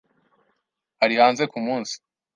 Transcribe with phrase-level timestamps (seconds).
[1.03, 1.95] Ari hanze kumunsi.